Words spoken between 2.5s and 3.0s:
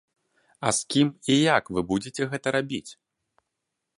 рабіць?